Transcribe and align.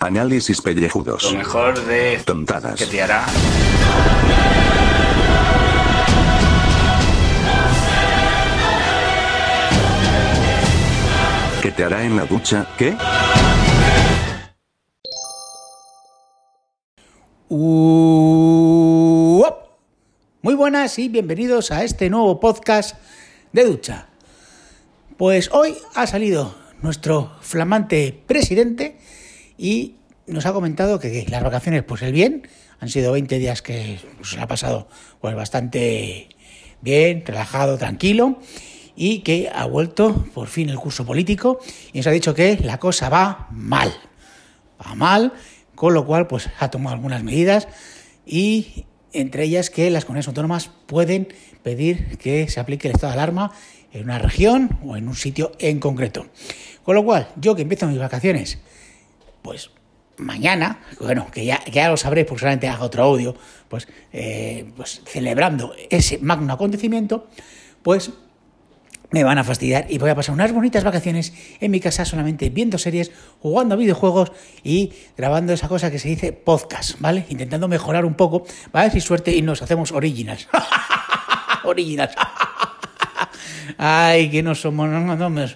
Análisis 0.00 0.62
pellejudos. 0.62 1.24
Lo 1.24 1.38
mejor 1.38 1.84
de 1.86 2.20
Tontadas. 2.24 2.78
que 2.78 2.86
te 2.86 3.02
hará. 3.02 3.26
¿Qué 11.60 11.72
te 11.72 11.82
hará 11.82 12.04
en 12.04 12.16
la 12.16 12.24
ducha? 12.26 12.64
¿Qué? 12.78 12.96
Uop. 18.18 19.56
Muy 20.42 20.54
buenas 20.54 20.96
y 21.00 21.08
bienvenidos 21.08 21.72
a 21.72 21.82
este 21.82 22.08
nuevo 22.08 22.38
podcast 22.38 22.96
de 23.52 23.64
ducha. 23.64 24.06
Pues 25.16 25.50
hoy 25.52 25.76
ha 25.96 26.06
salido 26.06 26.54
nuestro 26.82 27.32
flamante 27.40 28.22
presidente 28.26 29.00
y 29.58 29.96
nos 30.26 30.46
ha 30.46 30.52
comentado 30.52 30.98
que, 31.00 31.26
las 31.28 31.42
vacaciones, 31.42 31.82
pues 31.82 32.02
el 32.02 32.12
bien, 32.12 32.48
han 32.80 32.88
sido 32.88 33.12
20 33.12 33.38
días 33.38 33.60
que 33.60 33.98
se 34.22 34.40
ha 34.40 34.46
pasado 34.46 34.88
pues 35.20 35.34
bastante 35.34 36.28
bien, 36.80 37.24
relajado, 37.26 37.76
tranquilo 37.76 38.38
y 38.94 39.20
que 39.20 39.50
ha 39.52 39.64
vuelto 39.66 40.26
por 40.32 40.48
fin 40.48 40.68
el 40.68 40.76
curso 40.76 41.04
político 41.04 41.58
y 41.92 41.98
nos 41.98 42.06
ha 42.06 42.10
dicho 42.10 42.34
que 42.34 42.58
la 42.62 42.78
cosa 42.78 43.08
va 43.08 43.48
mal, 43.50 43.92
va 44.80 44.94
mal, 44.94 45.32
con 45.74 45.94
lo 45.94 46.06
cual 46.06 46.26
pues 46.26 46.48
ha 46.60 46.70
tomado 46.70 46.94
algunas 46.94 47.24
medidas 47.24 47.68
y 48.24 48.86
entre 49.12 49.44
ellas 49.44 49.70
que 49.70 49.90
las 49.90 50.04
comunidades 50.04 50.28
autónomas 50.28 50.70
pueden 50.86 51.28
pedir 51.62 52.18
que 52.18 52.48
se 52.48 52.60
aplique 52.60 52.88
el 52.88 52.94
estado 52.94 53.12
de 53.12 53.18
alarma 53.20 53.52
en 53.92 54.04
una 54.04 54.18
región 54.18 54.78
o 54.84 54.96
en 54.96 55.08
un 55.08 55.14
sitio 55.14 55.52
en 55.58 55.80
concreto. 55.80 56.26
Con 56.84 56.94
lo 56.94 57.04
cual, 57.04 57.28
yo 57.36 57.54
que 57.54 57.62
empiezo 57.62 57.86
mis 57.86 57.98
vacaciones, 57.98 58.58
pues 59.42 59.70
mañana, 60.18 60.80
bueno, 61.00 61.28
que 61.32 61.44
ya, 61.44 61.64
ya 61.66 61.88
lo 61.88 61.96
sabréis 61.96 62.26
porque 62.26 62.40
solamente 62.40 62.68
hago 62.68 62.84
otro 62.84 63.04
audio, 63.04 63.34
pues, 63.68 63.88
eh, 64.12 64.70
pues 64.76 65.02
celebrando 65.06 65.74
ese 65.90 66.18
magno 66.18 66.52
acontecimiento, 66.52 67.28
pues 67.82 68.12
me 69.10 69.24
van 69.24 69.38
a 69.38 69.44
fastidiar 69.44 69.86
y 69.88 69.98
voy 69.98 70.10
a 70.10 70.14
pasar 70.14 70.34
unas 70.34 70.52
bonitas 70.52 70.84
vacaciones 70.84 71.32
en 71.60 71.70
mi 71.70 71.80
casa 71.80 72.04
solamente 72.04 72.50
viendo 72.50 72.76
series, 72.76 73.10
jugando 73.40 73.74
a 73.74 73.78
videojuegos 73.78 74.32
y 74.62 74.92
grabando 75.16 75.52
esa 75.52 75.68
cosa 75.68 75.90
que 75.90 75.98
se 75.98 76.08
dice 76.08 76.32
podcast, 76.32 77.00
¿vale? 77.00 77.24
Intentando 77.30 77.68
mejorar 77.68 78.04
un 78.04 78.14
poco, 78.14 78.44
va 78.74 78.80
a 78.80 78.82
ver 78.84 78.92
si 78.92 79.00
suerte 79.00 79.34
y 79.34 79.40
nos 79.40 79.62
hacemos 79.62 79.92
originals. 79.92 80.48
originals. 81.64 82.14
Ay, 83.78 84.30
que 84.30 84.42
no 84.42 84.54
somos... 84.54 84.88
No, 84.88 85.00
no, 85.00 85.30
no. 85.30 85.46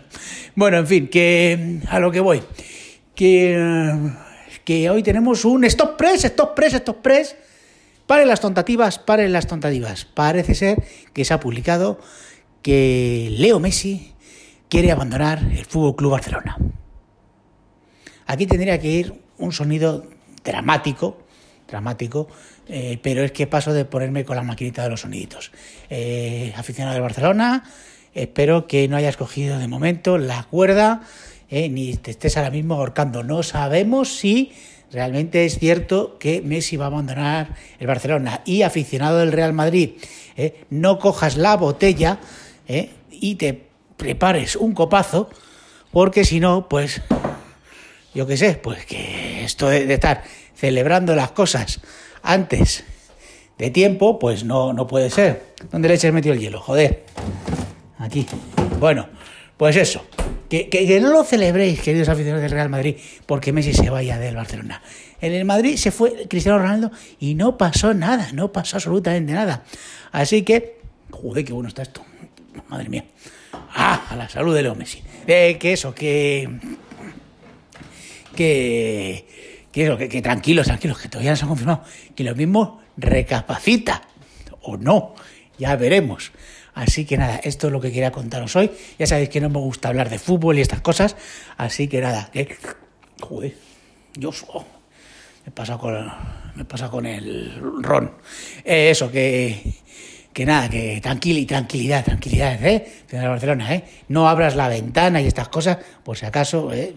Bueno, 0.54 0.78
en 0.78 0.86
fin, 0.86 1.08
que 1.08 1.80
a 1.88 1.98
lo 1.98 2.10
que 2.10 2.20
voy. 2.20 2.42
Que, 4.64 4.90
hoy 4.90 5.04
tenemos 5.04 5.44
un 5.44 5.62
stop 5.62 5.96
press, 5.96 6.24
stop 6.24 6.56
press, 6.56 6.74
stop 6.74 7.02
press. 7.02 7.36
Paren 8.08 8.26
las 8.26 8.40
tontativas, 8.40 8.98
paren 8.98 9.32
las 9.32 9.46
tontativas. 9.46 10.06
Parece 10.06 10.56
ser 10.56 10.82
que 11.12 11.24
se 11.24 11.32
ha 11.32 11.38
publicado 11.38 12.00
que 12.62 13.28
Leo 13.38 13.60
Messi 13.60 14.12
quiere 14.68 14.90
abandonar 14.90 15.38
el 15.38 15.64
Fútbol 15.66 15.94
Club 15.94 16.10
Barcelona. 16.10 16.56
Aquí 18.26 18.46
tendría 18.48 18.80
que 18.80 18.88
ir 18.88 19.22
un 19.38 19.52
sonido 19.52 20.04
dramático, 20.42 21.18
dramático, 21.68 22.26
eh, 22.66 22.98
pero 23.04 23.22
es 23.22 23.30
que 23.30 23.46
paso 23.46 23.72
de 23.72 23.84
ponerme 23.84 24.24
con 24.24 24.34
la 24.34 24.42
maquinita 24.42 24.82
de 24.82 24.90
los 24.90 25.02
soniditos. 25.02 25.52
Eh, 25.90 26.52
aficionado 26.56 26.94
del 26.94 27.02
Barcelona, 27.02 27.62
espero 28.14 28.66
que 28.66 28.88
no 28.88 28.96
hayas 28.96 29.16
cogido 29.16 29.60
de 29.60 29.68
momento 29.68 30.18
la 30.18 30.42
cuerda, 30.42 31.02
eh, 31.52 31.68
ni 31.68 31.94
te 31.98 32.12
estés 32.12 32.38
ahora 32.38 32.50
mismo 32.50 32.76
ahorcando. 32.76 33.22
No 33.22 33.42
sabemos 33.42 34.16
si 34.16 34.52
realmente 34.90 35.44
es 35.44 35.58
cierto 35.58 36.16
que 36.18 36.40
Messi 36.40 36.78
va 36.78 36.86
a 36.86 36.88
abandonar 36.88 37.54
el 37.78 37.86
Barcelona. 37.86 38.40
Y 38.46 38.62
aficionado 38.62 39.18
del 39.18 39.32
Real 39.32 39.52
Madrid, 39.52 39.90
eh, 40.34 40.64
no 40.70 40.98
cojas 40.98 41.36
la 41.36 41.58
botella 41.58 42.20
eh, 42.66 42.88
y 43.10 43.34
te 43.34 43.66
prepares 43.98 44.56
un 44.56 44.72
copazo, 44.72 45.28
porque 45.90 46.24
si 46.24 46.40
no, 46.40 46.70
pues 46.70 47.02
yo 48.14 48.26
qué 48.26 48.38
sé, 48.38 48.54
pues 48.54 48.86
que 48.86 49.44
esto 49.44 49.68
de, 49.68 49.84
de, 49.84 49.92
estar 49.92 50.24
celebrando 50.54 51.14
las 51.14 51.32
cosas 51.32 51.82
antes 52.22 52.82
de 53.58 53.68
tiempo, 53.68 54.18
pues 54.18 54.42
no, 54.44 54.72
no 54.72 54.86
puede 54.86 55.10
ser. 55.10 55.52
¿Dónde 55.70 55.88
le 55.88 55.96
eches 55.96 56.14
metido 56.14 56.34
el 56.34 56.40
hielo? 56.40 56.62
Joder. 56.62 57.04
Aquí. 57.98 58.26
Bueno, 58.80 59.06
pues 59.58 59.76
eso. 59.76 60.02
Que, 60.52 61.00
no 61.00 61.10
lo 61.10 61.24
celebréis, 61.24 61.80
queridos 61.80 62.10
aficionados 62.10 62.42
del 62.42 62.50
Real 62.50 62.68
Madrid, 62.68 62.96
porque 63.24 63.54
Messi 63.54 63.72
se 63.72 63.88
vaya 63.88 64.18
del 64.18 64.36
Barcelona. 64.36 64.82
En 65.22 65.32
el 65.32 65.46
Madrid 65.46 65.76
se 65.76 65.90
fue 65.90 66.28
Cristiano 66.28 66.58
Ronaldo 66.58 66.90
y 67.18 67.34
no 67.34 67.56
pasó 67.56 67.94
nada, 67.94 68.32
no 68.32 68.52
pasó 68.52 68.76
absolutamente 68.76 69.32
nada. 69.32 69.64
Así 70.10 70.42
que, 70.42 70.76
joder, 71.10 71.46
qué 71.46 71.54
bueno 71.54 71.68
está 71.68 71.80
esto. 71.80 72.04
Madre 72.68 72.90
mía. 72.90 73.06
Ah, 73.74 74.08
a 74.10 74.14
la 74.16 74.28
salud 74.28 74.54
de 74.54 74.62
Leo 74.62 74.74
Messi. 74.74 75.02
Eh, 75.26 75.56
que 75.58 75.72
eso, 75.72 75.94
que 75.94 76.50
que, 78.36 79.24
que, 79.72 79.84
eso, 79.84 79.96
tranquilos, 80.22 80.66
tranquilos, 80.66 80.98
que 80.98 81.08
todavía 81.08 81.30
no 81.30 81.36
se 81.36 81.44
ha 81.46 81.48
confirmado, 81.48 81.84
que 82.14 82.24
lo 82.24 82.34
mismo 82.34 82.82
recapacita 82.98 84.02
o 84.60 84.76
no, 84.76 85.14
ya 85.58 85.76
veremos. 85.76 86.32
Así 86.74 87.04
que 87.04 87.18
nada, 87.18 87.36
esto 87.36 87.66
es 87.66 87.72
lo 87.72 87.80
que 87.80 87.92
quería 87.92 88.12
contaros 88.12 88.56
hoy. 88.56 88.70
Ya 88.98 89.06
sabéis 89.06 89.28
que 89.28 89.40
no 89.40 89.50
me 89.50 89.58
gusta 89.58 89.88
hablar 89.88 90.08
de 90.08 90.18
fútbol 90.18 90.58
y 90.58 90.62
estas 90.62 90.80
cosas, 90.80 91.16
así 91.56 91.88
que 91.88 92.00
nada, 92.00 92.30
que 92.32 92.56
yo 94.14 94.30
oh, 94.48 94.64
me 95.46 95.52
pasa 95.52 95.78
con 95.78 96.10
me 96.54 96.64
pasa 96.64 96.88
con 96.88 97.06
el 97.06 97.52
ron. 97.82 98.12
Eh, 98.64 98.90
eso 98.90 99.10
que 99.10 99.74
que 100.32 100.46
nada, 100.46 100.68
que 100.68 101.00
tranquil 101.02 101.46
tranquilidad, 101.46 102.04
tranquilidad, 102.04 102.64
¿eh? 102.64 103.04
De 103.10 103.28
Barcelona, 103.28 103.74
¿eh? 103.74 103.84
No 104.08 104.28
abras 104.28 104.56
la 104.56 104.68
ventana 104.68 105.20
y 105.20 105.26
estas 105.26 105.48
cosas, 105.48 105.78
por 106.02 106.16
si 106.16 106.24
acaso, 106.24 106.72
¿eh? 106.72 106.94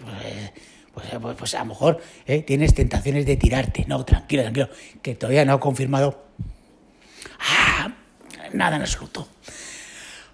Pues, 0.94 1.08
pues, 1.10 1.22
pues, 1.22 1.36
pues, 1.38 1.56
a 1.56 1.60
lo 1.60 1.66
mejor 1.66 2.02
¿eh? 2.26 2.44
tienes 2.44 2.74
tentaciones 2.74 3.26
de 3.26 3.36
tirarte. 3.36 3.84
No, 3.88 4.06
tranquilo, 4.06 4.44
tranquilo, 4.44 4.70
que 5.02 5.16
todavía 5.16 5.44
no 5.44 5.54
ha 5.54 5.60
confirmado 5.60 6.26
nada 8.54 8.76
en 8.76 8.82
absoluto. 8.82 9.28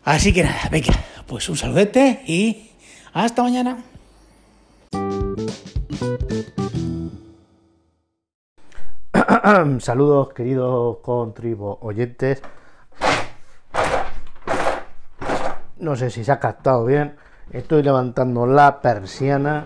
Así 0.04 0.34
que 0.34 0.44
nada, 0.44 0.70
venga, 0.72 0.94
pues 1.28 1.48
un 1.50 1.58
saludete 1.58 2.22
y 2.26 2.72
hasta 3.14 3.44
mañana. 3.44 3.78
Saludos 9.80 10.34
queridos 10.34 10.98
contribo 11.02 11.78
oyentes. 11.82 12.42
No 15.78 15.96
sé 15.96 16.10
si 16.10 16.24
se 16.24 16.32
ha 16.32 16.40
captado 16.40 16.86
bien. 16.86 17.16
Estoy 17.52 17.84
levantando 17.84 18.46
la 18.46 18.82
persiana 18.82 19.66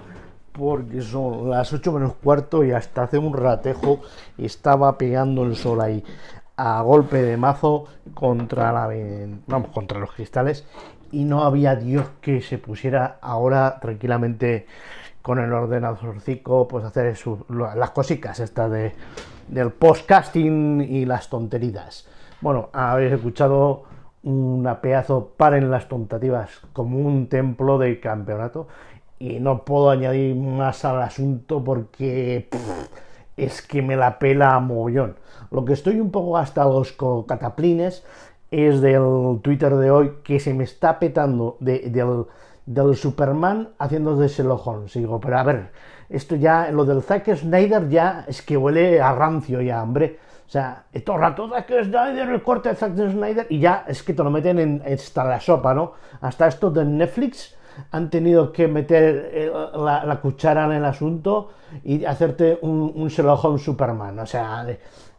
porque 0.52 1.02
son 1.02 1.50
las 1.50 1.72
8 1.74 1.92
menos 1.92 2.14
cuarto 2.16 2.64
y 2.64 2.72
hasta 2.72 3.04
hace 3.04 3.18
un 3.18 3.34
ratejo 3.34 4.02
estaba 4.38 4.98
pegando 4.98 5.44
el 5.44 5.56
sol 5.56 5.82
ahí 5.82 6.04
a 6.58 6.82
golpe 6.82 7.22
de 7.22 7.38
mazo 7.38 7.86
contra 8.14 8.72
la 8.72 8.90
vamos 9.48 9.70
contra 9.72 10.00
los 10.00 10.12
cristales 10.12 10.66
y 11.12 11.24
no 11.26 11.44
había 11.44 11.76
Dios 11.76 12.08
que 12.22 12.42
se 12.42 12.58
pusiera 12.58 13.18
ahora 13.22 13.80
tranquilamente 13.80 14.66
con 15.22 15.40
el 15.40 15.52
ordenadorcico 15.52 16.68
pues 16.68 16.86
hacer 16.86 17.18
las 17.50 17.92
cositas 17.92 18.40
estas 18.40 18.72
de, 18.72 18.94
del 19.48 19.72
podcasting 19.72 20.82
y 20.82 21.06
las 21.06 21.30
tonterías. 21.30 22.08
Bueno 22.42 22.70
habéis 22.74 23.14
escuchado 23.14 23.84
una 24.26 24.82
pedazo 24.82 25.34
paren 25.38 25.70
las 25.70 25.88
tontativas 25.88 26.50
como 26.74 26.98
un 26.98 27.28
templo 27.28 27.78
de 27.78 28.00
campeonato. 28.00 28.68
Y 29.18 29.40
no 29.40 29.64
puedo 29.64 29.92
añadir 29.92 30.36
más 30.36 30.84
al 30.84 31.02
asunto 31.02 31.64
porque 31.64 32.50
es 33.38 33.62
que 33.62 33.82
me 33.82 33.96
la 33.96 34.20
pela 34.20 34.56
a 34.56 34.60
mogollón. 34.60 35.16
Lo 35.52 35.66
que 35.66 35.74
estoy 35.74 36.00
un 36.00 36.12
poco 36.12 36.38
hasta 36.38 36.64
los 36.66 36.96
cataplines 37.28 38.04
es 38.52 38.82
del 38.82 39.40
Twitter 39.42 39.76
de 39.76 39.92
hoy 39.92 40.14
que 40.24 40.40
se 40.40 40.54
me 40.54 40.64
está 40.64 41.00
petando 41.00 41.58
de, 41.60 41.90
del, 42.66 42.96
Superman 42.96 43.70
haciendo 43.78 44.16
de 44.16 44.28
Sherlock 44.28 44.90
pero 45.22 45.38
a 45.38 45.44
ver, 45.44 45.72
esto 46.10 46.36
ya, 46.36 46.72
lo 46.72 46.86
del 46.86 47.02
Zack 47.02 47.36
Snyder 47.36 47.90
ya 47.90 48.26
es 48.28 48.42
que 48.42 48.58
huele 48.58 49.02
a 49.02 49.14
rancio 49.14 49.62
ya, 49.62 49.82
hombre. 49.84 50.20
O 50.48 50.50
sea, 50.50 50.84
todo 51.04 51.16
el 51.16 51.22
rato 51.24 51.50
Zack 51.50 51.84
Snyder, 51.86 52.30
el 52.30 52.44
corte 52.44 52.70
de 52.70 52.76
Zack 52.76 52.96
Snyder, 52.96 53.48
y 53.50 53.60
ya 53.60 53.84
es 53.88 54.04
que 54.04 54.14
te 54.14 54.24
lo 54.24 54.30
meten 54.30 54.60
en 54.60 54.84
hasta 54.86 55.24
la 55.24 55.40
sopa, 55.40 55.74
¿no? 55.74 55.94
Hasta 56.22 56.48
esto 56.48 56.70
de 56.70 56.86
Netflix 56.86 57.56
han 57.92 58.10
tenido 58.10 58.52
que 58.52 58.68
meter 58.68 59.52
la, 59.76 60.06
la, 60.06 60.22
cuchara 60.22 60.66
en 60.66 60.74
el 60.74 60.86
asunto 60.86 61.50
y 61.84 62.06
hacerte 62.06 62.60
un, 62.62 62.92
un 62.96 63.08
Sherlock 63.08 63.58
Superman. 63.58 64.20
O 64.20 64.26
sea, 64.26 64.66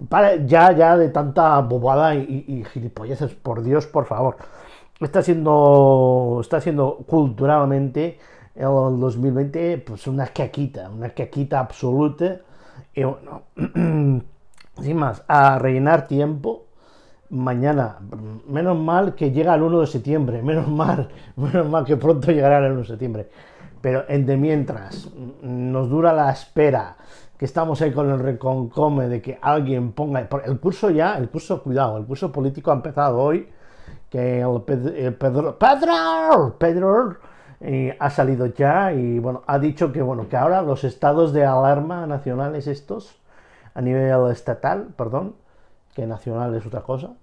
para, 0.08 0.37
ya, 0.37 0.73
ya 0.73 0.97
de 0.97 1.08
tanta 1.08 1.58
bobada 1.61 2.14
y, 2.14 2.64
gilipolleces, 2.73 3.35
por 3.35 3.62
Dios, 3.62 3.87
por 3.87 4.06
favor. 4.06 4.37
Está 5.00 5.23
siendo, 5.23 6.38
está 6.41 6.61
siendo 6.61 6.99
culturalmente 7.06 8.19
el 8.55 8.64
2020, 8.64 9.79
pues 9.79 10.06
una 10.06 10.26
caquita, 10.29 10.91
una 10.91 11.11
caquita 11.11 11.61
absoluta. 11.61 12.41
Y 12.94 13.05
bueno, 13.05 13.43
sin 14.81 14.97
más, 14.97 15.23
a 15.29 15.58
rellenar 15.58 16.06
tiempo. 16.06 16.66
Mañana, 17.31 17.99
menos 18.49 18.78
mal 18.78 19.14
que 19.14 19.32
llega 19.32 19.55
el 19.55 19.62
1 19.62 19.81
de 19.81 19.87
septiembre, 19.87 20.43
menos 20.43 20.69
mal, 20.69 21.08
menos 21.37 21.69
mal 21.69 21.84
que 21.84 21.96
pronto 21.96 22.31
llegará 22.31 22.58
el 22.58 22.73
1 22.73 22.81
de 22.81 22.87
septiembre. 22.87 23.28
Pero 23.81 24.05
en 24.08 24.26
de 24.26 24.37
mientras 24.37 25.08
nos 25.43 25.88
dura 25.88 26.12
la 26.12 26.31
espera, 26.31 26.96
que 27.37 27.44
estamos 27.44 27.82
ahí 27.82 27.93
con 27.93 28.11
el 28.11 28.19
reconcome 28.19 29.08
de 29.08 29.20
que 29.20 29.38
alguien 29.40 29.93
ponga. 29.93 30.26
El 30.44 30.58
curso 30.58 30.90
ya, 30.90 31.19
el 31.19 31.28
curso, 31.28 31.62
cuidado, 31.62 31.99
el 31.99 32.06
curso 32.06 32.32
político 32.32 32.70
ha 32.70 32.75
empezado 32.75 33.19
hoy, 33.19 33.49
que 34.11 34.40
el 34.40 34.62
Pedro, 34.62 35.58
Pedro, 35.58 36.56
Pedro, 36.58 37.17
eh, 37.61 37.96
ha 37.99 38.11
salido 38.11 38.46
ya 38.46 38.93
y 38.93 39.19
bueno, 39.19 39.43
ha 39.46 39.58
dicho 39.58 39.93
que 39.93 40.02
bueno, 40.02 40.29
que 40.29 40.37
ahora 40.37 40.62
los 40.62 40.84
estados 40.84 41.32
de 41.32 41.44
alarma 41.44 42.06
nacionales 42.06 42.67
estos, 42.67 43.19
a 43.75 43.81
nivel 43.82 44.31
estatal, 44.31 44.88
perdón, 44.96 45.34
que 45.96 46.06
nacional 46.06 46.54
es 46.54 46.66
otra 46.66 46.82
cosa, 46.82 47.14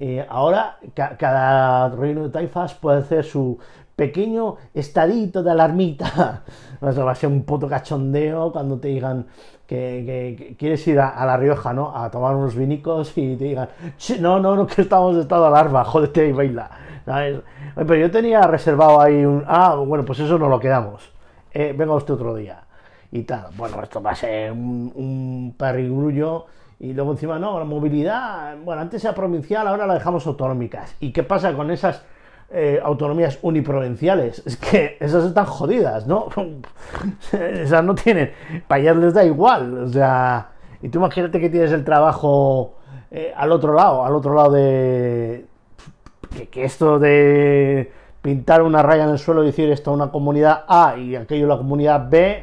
eh, 0.00 0.26
ahora 0.26 0.78
cada 0.94 1.90
reino 1.90 2.22
de 2.22 2.30
taifas 2.30 2.72
puede 2.72 3.00
hacer 3.00 3.24
su 3.24 3.58
pequeño 3.94 4.56
estadito 4.72 5.42
de 5.42 5.50
alarmita. 5.50 6.42
Va 6.82 7.10
a 7.10 7.14
ser 7.14 7.28
un 7.28 7.44
puto 7.44 7.68
cachondeo 7.68 8.50
cuando 8.50 8.78
te 8.80 8.88
digan 8.88 9.26
que, 9.66 10.56
quieres 10.58 10.88
ir 10.88 10.98
a, 10.98 11.24
La 11.26 11.36
Rioja, 11.36 11.74
¿no? 11.74 11.94
A 11.94 12.10
tomar 12.10 12.34
unos 12.34 12.56
vinicos 12.56 13.16
y 13.16 13.36
te 13.36 13.44
digan, 13.44 13.68
no, 14.20 14.40
no, 14.40 14.56
no, 14.56 14.66
que 14.66 14.80
estamos 14.80 15.14
en 15.14 15.20
estado 15.20 15.42
de 15.42 15.48
alarma, 15.48 15.84
jódete 15.92 16.26
y 16.26 16.32
baila. 16.32 16.70
Pero 17.76 17.94
yo 17.96 18.10
tenía 18.10 18.40
reservado 18.42 18.98
ahí 18.98 19.24
un... 19.26 19.44
Ah, 19.46 19.74
bueno, 19.74 20.06
pues 20.06 20.20
eso 20.20 20.38
no 20.38 20.48
lo 20.48 20.58
quedamos. 20.58 21.12
Eh, 21.52 21.74
venga 21.76 21.94
usted 21.94 22.14
otro 22.14 22.34
día. 22.34 22.64
Y 23.10 23.24
tal. 23.24 23.48
Bueno, 23.56 23.82
esto 23.82 24.02
va 24.02 24.12
a 24.12 24.14
ser 24.14 24.52
un, 24.52 24.90
un 24.94 25.54
perrigrullo 25.58 26.46
y 26.82 26.92
luego 26.94 27.12
encima, 27.12 27.38
no, 27.38 27.60
la 27.60 27.64
movilidad, 27.64 28.56
bueno, 28.64 28.82
antes 28.82 29.04
era 29.04 29.14
provincial, 29.14 29.68
ahora 29.68 29.86
la 29.86 29.94
dejamos 29.94 30.26
autonómicas. 30.26 30.96
¿Y 30.98 31.12
qué 31.12 31.22
pasa 31.22 31.54
con 31.54 31.70
esas 31.70 32.02
eh, 32.50 32.80
autonomías 32.82 33.38
uniprovinciales? 33.42 34.42
Es 34.44 34.56
que 34.56 34.96
esas 34.98 35.24
están 35.24 35.44
jodidas, 35.46 36.08
¿no? 36.08 36.26
esas 37.32 37.84
no 37.84 37.94
tienen, 37.94 38.32
para 38.66 38.80
ellas 38.80 38.96
les 38.96 39.14
da 39.14 39.24
igual, 39.24 39.78
o 39.78 39.88
sea, 39.88 40.48
y 40.82 40.88
tú 40.88 40.98
imagínate 40.98 41.38
que 41.38 41.48
tienes 41.48 41.70
el 41.70 41.84
trabajo 41.84 42.74
eh, 43.12 43.32
al 43.36 43.52
otro 43.52 43.74
lado, 43.74 44.04
al 44.04 44.14
otro 44.16 44.34
lado 44.34 44.50
de... 44.50 45.46
Que, 46.50 46.64
esto 46.64 46.98
de 46.98 47.92
pintar 48.22 48.60
una 48.60 48.82
raya 48.82 49.04
en 49.04 49.10
el 49.10 49.18
suelo 49.20 49.44
y 49.44 49.46
decir 49.46 49.70
esto 49.70 49.92
a 49.92 49.94
una 49.94 50.10
comunidad 50.10 50.64
A 50.66 50.96
y 50.96 51.14
aquello 51.14 51.46
la 51.46 51.58
comunidad 51.58 52.08
B, 52.10 52.42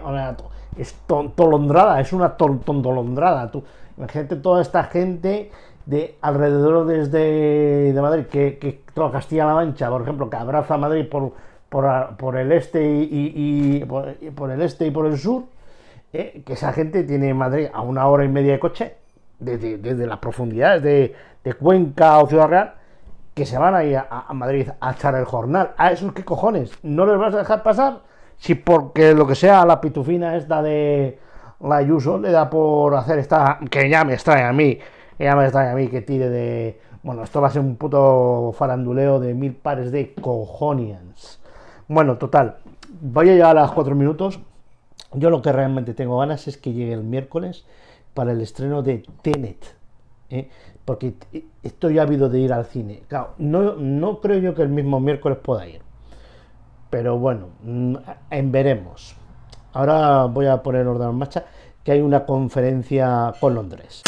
es 0.77 0.95
tolondrada, 1.35 1.99
es 1.99 2.13
una 2.13 2.35
tontolondrada. 2.37 3.51
Tú, 3.51 3.63
Imagínate 3.99 4.37
toda 4.37 4.61
esta 4.61 4.85
gente 4.85 5.51
de 5.85 6.15
alrededor 6.21 6.85
desde 6.85 7.91
de 7.91 8.01
Madrid, 8.01 8.25
que, 8.27 8.81
toda 8.93 9.11
Castilla-La 9.11 9.53
Mancha, 9.53 9.89
por 9.89 10.03
ejemplo, 10.03 10.29
que 10.29 10.37
abraza 10.37 10.75
a 10.75 10.77
Madrid 10.77 11.05
por, 11.09 11.33
por, 11.67 12.37
el 12.37 12.53
este 12.53 12.81
y, 12.81 13.83
por, 13.85 14.51
el 14.51 14.61
este 14.61 14.87
y 14.87 14.91
por 14.91 15.05
el 15.05 15.17
sur, 15.17 15.43
eh, 16.13 16.43
que 16.45 16.53
esa 16.53 16.71
gente 16.71 17.03
tiene 17.03 17.33
Madrid 17.33 17.67
a 17.73 17.81
una 17.81 18.07
hora 18.07 18.23
y 18.23 18.29
media 18.29 18.53
de 18.53 18.59
coche, 18.59 18.95
desde, 19.37 20.07
las 20.07 20.19
profundidades 20.19 20.81
de, 20.81 21.15
Cuenca 21.59 22.19
o 22.19 22.27
Ciudad 22.27 22.47
Real, 22.47 22.73
que 23.33 23.45
se 23.45 23.57
van 23.57 23.75
a 23.75 23.83
ir 23.83 23.97
a, 23.97 24.33
Madrid 24.33 24.69
a 24.79 24.91
echar 24.91 25.15
el 25.15 25.25
jornal. 25.25 25.71
¿A 25.75 25.91
esos 25.91 26.13
qué 26.13 26.23
cojones? 26.23 26.71
¿No 26.83 27.05
les 27.05 27.17
vas 27.17 27.33
a 27.33 27.39
dejar 27.39 27.63
pasar? 27.63 27.99
Si 28.39 28.55
porque 28.55 29.13
lo 29.13 29.27
que 29.27 29.35
sea 29.35 29.65
la 29.65 29.79
pitufina 29.81 30.35
esta 30.35 30.61
de 30.61 31.19
la 31.59 31.75
Ayuso 31.77 32.17
le 32.17 32.31
da 32.31 32.49
por 32.49 32.95
hacer 32.95 33.19
esta, 33.19 33.59
que 33.69 33.89
ya 33.89 34.05
me 34.05 34.13
extrae 34.13 34.43
a 34.43 34.53
mí, 34.53 34.79
ya 35.19 35.35
me 35.35 35.43
extrae 35.43 35.69
a 35.69 35.75
mí 35.75 35.89
que 35.89 36.01
tire 36.01 36.29
de, 36.29 36.79
bueno, 37.03 37.23
esto 37.23 37.41
va 37.41 37.49
a 37.49 37.51
ser 37.51 37.61
un 37.61 37.75
puto 37.75 38.53
faranduleo 38.57 39.19
de 39.19 39.33
mil 39.33 39.53
pares 39.53 39.91
de 39.91 40.13
cojonians. 40.13 41.41
Bueno, 41.89 42.17
total, 42.17 42.57
voy 43.01 43.29
a 43.29 43.33
llegar 43.33 43.57
a 43.57 43.61
los 43.61 43.73
cuatro 43.73 43.93
minutos. 43.93 44.39
Yo 45.13 45.29
lo 45.29 45.41
que 45.41 45.51
realmente 45.51 45.93
tengo 45.93 46.19
ganas 46.19 46.47
es 46.47 46.57
que 46.57 46.71
llegue 46.71 46.93
el 46.93 47.03
miércoles 47.03 47.65
para 48.13 48.31
el 48.31 48.39
estreno 48.41 48.83
de 48.83 49.03
Tenet. 49.21 49.75
¿eh? 50.29 50.49
Porque 50.85 51.15
estoy 51.63 51.99
ávido 51.99 52.29
de 52.29 52.39
ir 52.39 52.53
al 52.53 52.65
cine. 52.65 53.03
Claro, 53.07 53.31
no, 53.37 53.75
no 53.75 54.21
creo 54.21 54.39
yo 54.39 54.55
que 54.55 54.61
el 54.61 54.69
mismo 54.69 54.99
miércoles 54.99 55.39
pueda 55.39 55.67
ir. 55.67 55.81
Pero 56.89 57.17
bueno, 57.17 57.49
mm, 57.63 57.95
en 58.31 58.51
veremos. 58.51 59.15
Ahora 59.73 60.25
voy 60.25 60.47
a 60.47 60.63
poner 60.63 60.87
orden 60.87 61.09
en 61.09 61.15
marcha, 61.15 61.45
que 61.83 61.91
hay 61.91 62.01
una 62.01 62.25
conferencia 62.25 63.33
con 63.39 63.55
Londres. 63.55 64.03